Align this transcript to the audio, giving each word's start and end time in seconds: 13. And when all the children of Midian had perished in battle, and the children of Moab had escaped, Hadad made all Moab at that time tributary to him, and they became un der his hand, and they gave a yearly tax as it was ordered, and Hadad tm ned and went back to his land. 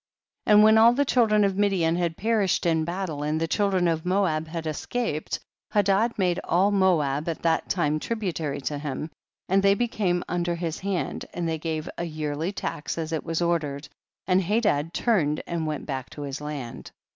13. 0.47 0.55
And 0.55 0.63
when 0.63 0.79
all 0.79 0.93
the 0.93 1.05
children 1.05 1.43
of 1.43 1.55
Midian 1.59 1.95
had 1.95 2.17
perished 2.17 2.65
in 2.65 2.83
battle, 2.85 3.21
and 3.21 3.39
the 3.39 3.47
children 3.47 3.87
of 3.87 4.03
Moab 4.03 4.47
had 4.47 4.65
escaped, 4.65 5.39
Hadad 5.69 6.17
made 6.17 6.39
all 6.43 6.71
Moab 6.71 7.29
at 7.29 7.43
that 7.43 7.69
time 7.69 7.99
tributary 7.99 8.61
to 8.61 8.79
him, 8.79 9.11
and 9.47 9.61
they 9.61 9.75
became 9.75 10.23
un 10.27 10.41
der 10.41 10.55
his 10.55 10.79
hand, 10.79 11.25
and 11.35 11.47
they 11.47 11.59
gave 11.59 11.87
a 11.99 12.03
yearly 12.05 12.51
tax 12.51 12.97
as 12.97 13.11
it 13.11 13.23
was 13.23 13.43
ordered, 13.43 13.89
and 14.25 14.41
Hadad 14.41 14.91
tm 14.91 15.35
ned 15.35 15.43
and 15.45 15.67
went 15.67 15.85
back 15.85 16.09
to 16.09 16.23
his 16.23 16.41
land. 16.41 16.89